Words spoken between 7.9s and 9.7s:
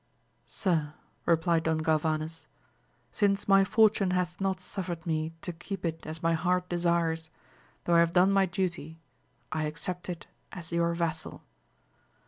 I have done my duty, I